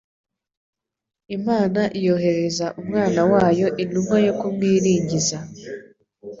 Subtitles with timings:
[1.37, 5.37] Imana yoherereza Umwana wayo intumwa yo kumwiringiza.